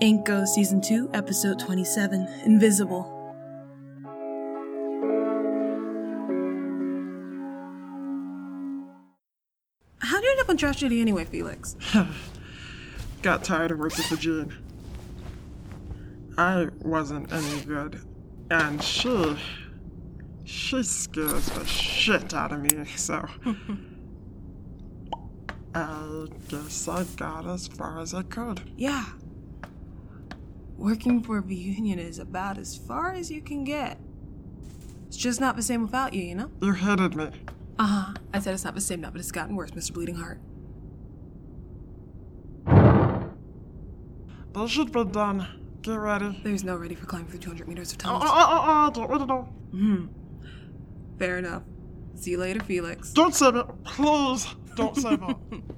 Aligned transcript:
Inco 0.00 0.46
Season 0.46 0.80
2, 0.80 1.10
Episode 1.12 1.58
27 1.58 2.28
Invisible. 2.44 3.02
How'd 9.98 10.22
you 10.22 10.30
end 10.30 10.40
up 10.40 10.48
on 10.48 10.56
trash 10.56 10.78
duty 10.78 11.00
anyway, 11.00 11.24
Felix? 11.24 11.74
Got 13.22 13.42
tired 13.42 13.72
of 13.72 13.80
working 13.80 14.04
for 14.04 14.14
Jean. 14.16 14.56
I 16.36 16.68
wasn't 16.82 17.32
any 17.32 17.60
good. 17.62 18.00
And 18.52 18.80
she. 18.82 19.36
She 20.44 20.82
scares 20.84 21.46
the 21.46 21.66
shit 21.66 22.32
out 22.32 22.52
of 22.52 22.60
me, 22.60 22.84
so. 22.94 23.26
I 25.74 26.26
guess 26.48 26.86
I 26.88 27.04
got 27.16 27.46
as 27.46 27.66
far 27.66 28.00
as 28.00 28.14
I 28.14 28.22
could. 28.22 28.62
Yeah. 28.76 29.04
Working 30.78 31.20
for 31.24 31.40
the 31.40 31.56
union 31.56 31.98
is 31.98 32.20
about 32.20 32.56
as 32.56 32.76
far 32.76 33.12
as 33.12 33.32
you 33.32 33.42
can 33.42 33.64
get. 33.64 33.98
It's 35.08 35.16
just 35.16 35.40
not 35.40 35.56
the 35.56 35.62
same 35.62 35.82
without 35.82 36.14
you, 36.14 36.22
you 36.22 36.34
know? 36.36 36.50
You 36.62 36.72
hated 36.72 37.16
me. 37.16 37.30
Uh 37.80 37.86
huh. 37.86 38.14
I 38.32 38.38
said 38.38 38.54
it's 38.54 38.64
not 38.64 38.76
the 38.76 38.80
same 38.80 39.00
now, 39.00 39.10
but 39.10 39.20
it's 39.20 39.32
gotten 39.32 39.56
worse, 39.56 39.72
Mr. 39.72 39.92
Bleeding 39.92 40.14
Heart. 40.14 40.38
This 44.54 44.70
should 44.70 44.92
be 44.92 45.04
done. 45.04 45.48
Get 45.82 45.96
ready. 45.96 46.40
There's 46.44 46.62
no 46.62 46.76
ready 46.76 46.94
for 46.94 47.06
climbing 47.06 47.28
through 47.28 47.40
200 47.40 47.66
meters 47.66 47.92
of 47.92 47.98
tunnels. 47.98 48.22
Uh, 48.24 48.26
uh, 48.26 48.30
uh, 48.30 48.34
oh, 48.34 48.44
tunnels. 48.44 48.58
oh, 48.58 48.70
oh, 48.70 48.86
oh, 48.86 48.90
get 48.90 49.10
ready 49.10 49.24
now. 49.26 49.48
Hmm. 49.72 50.06
Fair 51.18 51.38
enough. 51.38 51.62
See 52.14 52.30
you 52.32 52.38
later, 52.38 52.60
Felix. 52.60 53.12
Don't 53.12 53.34
save 53.34 53.56
it. 53.56 53.66
Please. 53.84 54.46
Don't 54.76 54.96
save 54.96 55.22
it. 55.22 55.36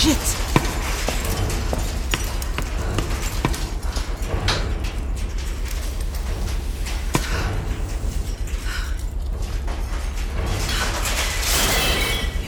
Shit! 0.00 0.16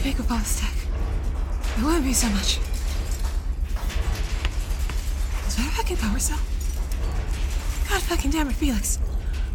Make 0.03 0.17
a 0.17 0.23
boss 0.23 0.61
tech. 0.61 0.73
It 1.77 1.83
wouldn't 1.83 2.03
be 2.05 2.13
so 2.13 2.27
much. 2.29 2.57
Is 5.47 5.55
that 5.57 5.67
a 5.67 5.71
fucking 5.75 5.97
power 5.97 6.17
cell? 6.17 6.39
God 7.87 8.01
fucking 8.01 8.31
damn 8.31 8.49
it, 8.49 8.53
Felix. 8.55 8.97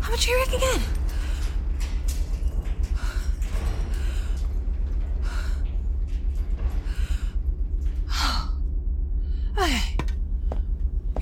How 0.03 0.13
much 0.13 0.29
are 0.29 0.31
you 0.31 0.39
raking 0.39 0.61
in? 0.61 0.81
Okay. 9.59 9.81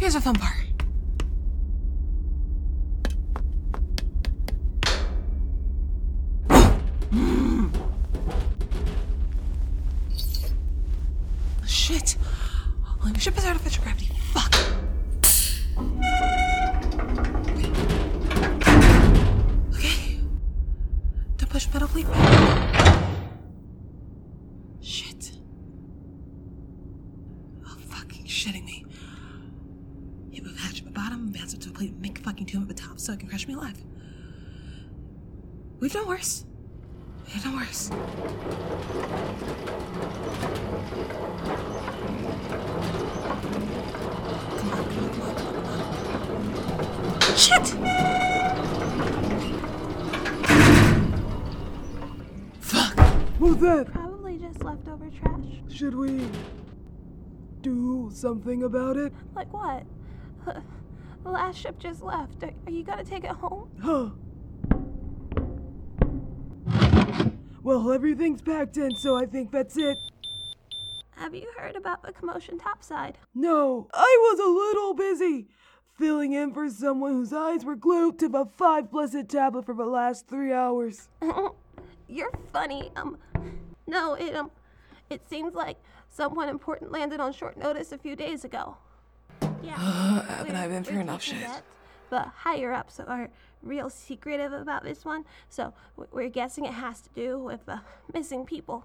Here's 0.06 0.14
the 0.14 0.20
fun 0.20 0.36
part. 0.36 0.54
Oh, 11.60 11.66
shit. 11.66 12.16
Only 13.00 13.14
the 13.14 13.18
ship 13.18 13.36
is 13.36 13.44
artificial 13.44 13.82
gravity. 13.82 14.12
Fuck. 14.32 14.54
Okay. 19.74 20.20
Don't 21.36 21.50
push 21.50 21.66
metal 21.74 21.88
plate. 21.88 22.06
Shit. 24.80 25.32
Oh, 27.66 27.76
fucking 27.88 28.26
shitting 28.26 28.64
me. 28.64 28.84
You 30.30 30.42
move 30.42 30.58
hatch 30.58 30.80
at 30.80 30.84
the 30.84 30.85
bottom, 30.96 31.28
bounce 31.30 31.52
it 31.52 31.60
to 31.60 31.68
a 31.68 31.72
plate, 31.72 31.92
and 31.92 32.00
make 32.00 32.18
a 32.18 32.22
fucking 32.22 32.46
tomb 32.46 32.62
at 32.62 32.68
the 32.68 32.74
top 32.74 32.98
so 32.98 33.12
it 33.12 33.20
can 33.20 33.28
crush 33.28 33.46
me 33.46 33.52
alive. 33.54 33.84
We've 35.78 35.92
done 35.92 36.08
worse. 36.08 36.46
We've 37.26 37.44
done 37.44 37.56
worse. 37.56 37.90
Come 37.90 38.00
on, 44.72 44.84
come 44.88 44.88
on, 44.88 44.88
come 44.88 45.04
on, 45.04 45.10
come 45.10 45.22
on, 45.22 45.34
come 45.36 45.54
on. 47.20 47.36
Shit! 47.36 47.66
Fuck. 52.60 52.98
What's 53.38 53.60
that? 53.60 53.92
Probably 53.92 54.38
just 54.38 54.64
leftover 54.64 55.10
trash. 55.10 55.60
Should 55.68 55.94
we 55.94 56.26
do 57.60 58.10
something 58.14 58.62
about 58.62 58.96
it? 58.96 59.12
Like 59.34 59.52
what? 59.52 59.84
The 61.26 61.32
last 61.32 61.58
ship 61.58 61.76
just 61.80 62.02
left. 62.04 62.44
Are, 62.44 62.52
are 62.68 62.70
you 62.70 62.84
gonna 62.84 63.02
take 63.02 63.24
it 63.24 63.32
home? 63.32 63.68
Huh. 63.82 64.10
Well, 67.64 67.90
everything's 67.90 68.42
packed 68.42 68.76
in, 68.76 68.94
so 68.94 69.16
I 69.16 69.26
think 69.26 69.50
that's 69.50 69.76
it. 69.76 69.98
Have 71.16 71.34
you 71.34 71.50
heard 71.58 71.74
about 71.74 72.04
the 72.04 72.12
commotion 72.12 72.60
topside? 72.60 73.18
No, 73.34 73.88
I 73.92 74.18
was 74.20 74.38
a 74.38 74.48
little 74.48 74.94
busy 74.94 75.48
filling 75.98 76.32
in 76.32 76.54
for 76.54 76.70
someone 76.70 77.14
whose 77.14 77.32
eyes 77.32 77.64
were 77.64 77.74
glued 77.74 78.20
to 78.20 78.28
the 78.28 78.46
five 78.56 78.88
blessed 78.92 79.28
tablet 79.28 79.66
for 79.66 79.74
the 79.74 79.84
last 79.84 80.28
three 80.28 80.52
hours. 80.52 81.08
You're 82.08 82.30
funny. 82.52 82.92
Um, 82.94 83.18
no, 83.88 84.14
it 84.14 84.36
um, 84.36 84.52
it 85.10 85.28
seems 85.28 85.54
like 85.54 85.78
someone 86.08 86.48
important 86.48 86.92
landed 86.92 87.18
on 87.18 87.32
short 87.32 87.56
notice 87.56 87.90
a 87.90 87.98
few 87.98 88.14
days 88.14 88.44
ago. 88.44 88.76
Yeah. 89.66 90.22
haven't 90.28 90.56
I 90.56 90.68
been 90.68 90.84
through 90.84 91.00
enough 91.00 91.22
shit? 91.22 91.40
that, 91.40 91.62
But 92.10 92.28
higher 92.36 92.72
ups 92.72 93.00
are 93.00 93.28
real 93.62 93.90
secretive 93.90 94.52
about 94.52 94.84
this 94.84 95.04
one, 95.04 95.24
so 95.48 95.72
we're 96.12 96.28
guessing 96.28 96.64
it 96.64 96.74
has 96.74 97.00
to 97.00 97.08
do 97.14 97.38
with 97.38 97.68
uh, 97.68 97.78
missing 98.14 98.44
people. 98.46 98.84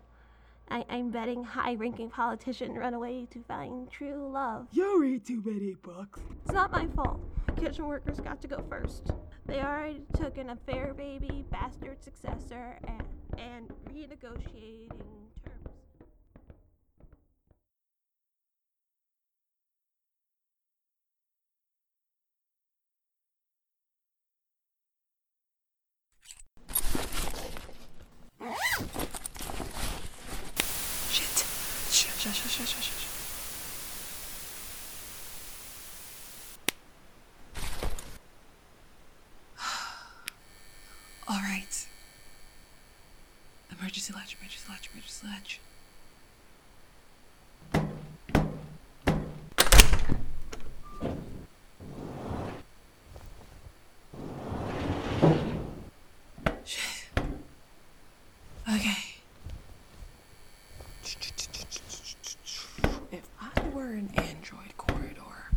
I- 0.70 0.86
I'm 0.90 1.12
betting 1.12 1.44
high-ranking 1.44 2.10
politician 2.10 2.74
run 2.76 2.94
away 2.94 3.28
to 3.32 3.44
find 3.48 3.90
true 3.92 4.30
love. 4.32 4.68
You 4.72 5.00
read 5.02 5.26
too 5.26 5.42
many 5.46 5.74
books. 5.76 6.20
It's 6.44 6.54
not 6.54 6.72
my 6.72 6.88
fault. 6.88 7.20
Kitchen 7.58 7.86
workers 7.86 8.20
got 8.20 8.42
to 8.42 8.48
go 8.48 8.64
first. 8.70 9.12
They 9.46 9.60
already 9.62 10.02
took 10.14 10.38
an 10.38 10.52
affair 10.52 10.94
baby, 10.94 11.46
bastard 11.52 12.02
successor, 12.02 12.80
and, 12.88 13.04
and 13.38 13.68
renegotiating 13.94 14.90
terms. 15.44 15.52
Shit. 31.12 32.11
Shit, 32.22 32.36
shit, 32.36 32.52
shit, 32.52 32.68
shit, 32.68 32.84
shit. 32.84 33.10
All 41.28 41.40
right. 41.42 41.88
Emergency 43.72 44.14
latch, 44.14 44.38
emergency 44.40 44.68
latch, 44.70 44.90
emergency 44.94 45.26
latch. 45.28 45.60
Shit. 56.64 57.10
Okay. 58.70 58.98
If 63.12 63.28
I 63.42 63.68
were 63.74 63.92
an 63.92 64.10
android 64.16 64.78
corridor, 64.78 65.50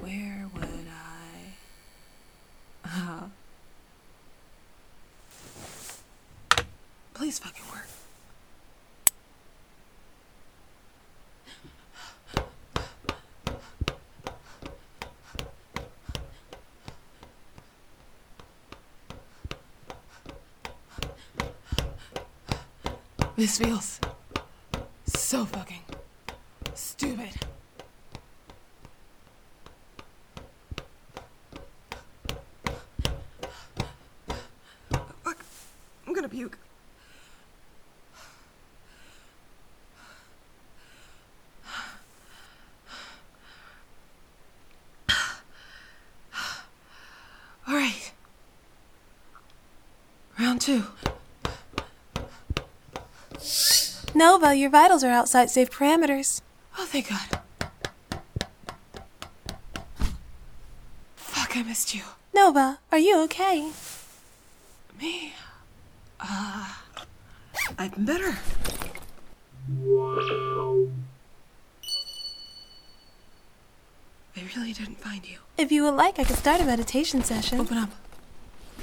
where 0.00 0.48
would 0.54 0.86
I? 0.88 1.54
Uh, 2.84 3.24
Please 7.14 7.38
fucking 7.38 7.64
work. 7.72 7.86
This 23.36 23.58
feels 23.58 24.00
so 25.06 25.44
fucking 25.44 25.80
stupid. 26.74 27.30
Fuck. 35.24 35.44
I'm 36.06 36.12
gonna 36.14 36.28
puke. 36.28 36.58
All 47.66 47.74
right. 47.74 48.12
Round 50.54 50.60
two. 50.60 50.84
Nova, 54.14 54.54
your 54.54 54.70
vitals 54.70 55.02
are 55.02 55.10
outside 55.10 55.50
safe 55.50 55.68
parameters. 55.68 56.42
Oh, 56.78 56.86
thank 56.86 57.08
God. 57.08 57.40
Fuck, 61.16 61.56
I 61.56 61.64
missed 61.64 61.92
you. 61.92 62.02
Nova, 62.32 62.78
are 62.92 62.98
you 62.98 63.18
okay? 63.22 63.72
Me? 65.00 65.32
Uh, 66.20 66.72
I've 67.76 67.92
been 67.96 68.04
better. 68.04 68.38
I 74.36 74.42
really 74.56 74.72
didn't 74.72 75.00
find 75.00 75.28
you. 75.28 75.38
If 75.58 75.72
you 75.72 75.82
would 75.82 75.94
like, 75.94 76.20
I 76.20 76.24
could 76.24 76.36
start 76.36 76.60
a 76.60 76.64
meditation 76.64 77.24
session. 77.24 77.58
Open 77.58 77.76
up. 77.76 77.90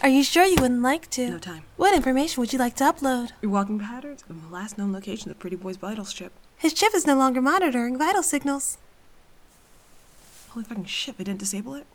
Are 0.04 0.10
you 0.10 0.24
sure 0.24 0.44
you 0.46 0.56
wouldn't 0.60 0.82
like 0.82 1.12
to? 1.12 1.30
No 1.30 1.38
time. 1.38 1.62
What 1.78 1.94
information 1.94 2.42
would 2.42 2.52
you 2.52 2.58
like 2.58 2.76
to 2.78 2.86
upload? 2.86 3.32
Your 3.40 3.52
walking 3.52 3.78
patterns 3.78 4.24
and 4.28 4.42
the 4.42 4.52
last 4.52 4.76
known 4.76 4.92
location 4.92 5.30
of 5.30 5.38
Pretty 5.38 5.56
Boy's 5.56 5.78
vital 5.78 6.06
strip. 6.06 6.32
His 6.58 6.74
chip 6.74 6.96
is 6.96 7.06
no 7.06 7.16
longer 7.16 7.40
monitoring 7.40 8.00
vital 8.00 8.24
signals. 8.24 8.80
Holy 10.50 10.66
fucking 10.66 10.86
shit, 10.86 11.20
they 11.20 11.24
didn't 11.24 11.40
disable 11.40 11.76
it? 11.76 11.86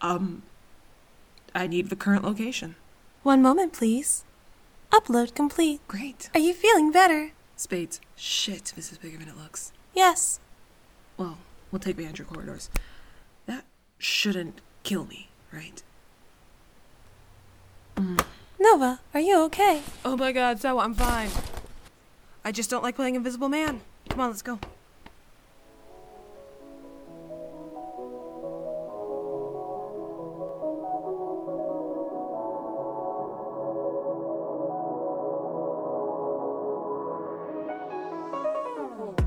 Um, 0.00 0.44
I 1.54 1.66
need 1.66 1.90
the 1.90 1.96
current 1.96 2.24
location. 2.24 2.76
One 3.22 3.42
moment, 3.42 3.74
please. 3.74 4.24
Upload 4.90 5.34
complete. 5.34 5.86
Great. 5.88 6.30
Are 6.32 6.40
you 6.40 6.54
feeling 6.54 6.90
better? 6.90 7.32
Spades. 7.56 8.00
Shit, 8.16 8.72
this 8.76 8.90
is 8.90 8.96
bigger 8.96 9.18
than 9.18 9.28
it 9.28 9.36
looks. 9.36 9.72
Yes. 9.94 10.40
Well, 11.18 11.36
we'll 11.70 11.80
take 11.80 11.98
me 11.98 12.06
under 12.06 12.24
corridors. 12.24 12.70
That 13.44 13.64
shouldn't 13.98 14.62
kill 14.84 15.04
me, 15.04 15.28
right? 15.52 15.82
Are 18.76 19.20
you 19.20 19.40
okay? 19.44 19.80
Oh 20.04 20.18
my 20.18 20.32
god, 20.32 20.60
so 20.60 20.78
I'm 20.78 20.92
fine. 20.92 21.30
I 22.44 22.52
just 22.52 22.68
don't 22.68 22.82
like 22.82 22.94
playing 22.94 23.14
Invisible 23.14 23.48
Man. 23.48 23.80
Come 24.10 24.20
on, 24.20 24.28
let's 24.28 24.42
go. 24.42 24.58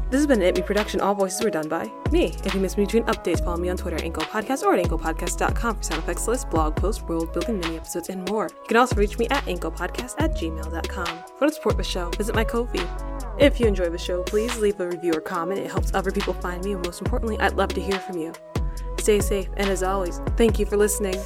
This 0.10 0.22
has 0.22 0.28
been 0.28 0.42
an 0.42 0.56
ITME 0.56 0.66
production. 0.66 1.02
All 1.02 1.14
voices 1.14 1.44
were 1.44 1.52
done 1.52 1.70
by 1.70 1.92
me. 2.12 2.36
If 2.44 2.56
you 2.56 2.60
miss 2.60 2.78
me 2.78 2.86
between 2.86 3.04
updates, 3.04 3.44
follow 3.44 3.58
me 3.58 3.70
on 3.70 3.78
Twitter 3.78 3.98
at 3.98 4.02
Inco 4.02 4.24
Podcast 4.24 4.64
or 4.64 4.74
at 4.74 4.84
IncoPodcast.com 4.84 5.76
for 5.76 5.84
sound 5.84 6.02
effects 6.02 6.28
lists, 6.28 6.46
blog 6.46 6.76
posts, 6.76 7.04
world 7.04 7.32
building, 7.32 7.60
mini 7.60 7.78
episodes, 7.78 8.10
and 8.10 8.28
more. 8.28 8.46
You 8.46 8.68
can 8.68 8.78
also 8.78 8.96
reach 8.96 9.20
me 9.20 9.28
at 9.30 9.46
IncoPodcast 9.46 10.16
at 10.18 10.32
gmail.com. 10.36 11.08
You 11.08 11.34
want 11.40 11.54
to 11.54 11.54
support 11.54 11.78
the 11.78 11.84
show, 11.84 12.10
visit 12.10 12.34
my 12.34 12.44
Ko-fi. 12.44 12.84
If 13.38 13.60
you 13.60 13.68
enjoy 13.68 13.90
the 13.90 14.00
show, 14.00 14.24
please 14.24 14.58
leave 14.58 14.80
a 14.80 14.88
review 14.88 15.14
or 15.14 15.22
comment. 15.22 15.60
It 15.60 15.70
helps 15.70 15.94
other 15.94 16.12
people 16.12 16.34
find 16.34 16.64
me, 16.66 16.72
and 16.72 16.84
most 16.84 17.02
importantly, 17.02 17.40
I'd 17.40 17.54
love 17.54 17.74
to 17.76 17.82
hear 17.82 18.00
from 18.00 18.18
you. 18.18 18.34
Stay 18.98 19.20
safe, 19.20 19.50
and 19.58 19.70
as 19.70 19.84
always, 19.84 20.22
thank 20.38 20.58
you 20.58 20.66
for 20.66 20.76
listening. 20.76 21.20